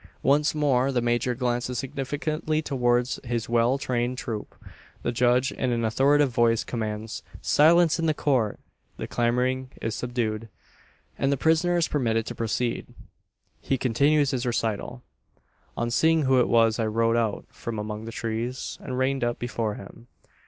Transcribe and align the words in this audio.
Once 0.23 0.55
more 0.55 0.91
the 0.91 0.99
major 0.99 1.35
glances 1.35 1.77
significantly 1.77 2.59
towards 2.59 3.19
his 3.23 3.47
well 3.47 3.77
trained 3.77 4.17
troop; 4.17 4.55
the 5.03 5.11
judge 5.11 5.51
in 5.51 5.71
an 5.71 5.85
authoritative 5.85 6.31
voice 6.33 6.63
commands 6.63 7.21
"Silence 7.39 7.99
in 7.99 8.07
the 8.07 8.13
Court!" 8.15 8.59
the 8.97 9.05
clamouring 9.07 9.69
is 9.79 9.93
subdued; 9.93 10.49
and 11.19 11.31
the 11.31 11.37
prisoner 11.37 11.77
is 11.77 11.87
permitted 11.87 12.25
to 12.25 12.33
proceed. 12.33 12.87
He 13.61 13.77
continues 13.77 14.31
his 14.31 14.43
recital: 14.43 15.03
"On 15.77 15.91
seeing 15.91 16.23
who 16.23 16.39
it 16.39 16.47
was, 16.49 16.79
I 16.79 16.87
rode 16.87 17.15
out 17.15 17.45
from 17.51 17.77
among 17.77 18.05
the 18.05 18.11
trees, 18.11 18.79
and 18.81 18.97
reined 18.97 19.23
up 19.23 19.37
before 19.37 19.75
him. 19.75 20.07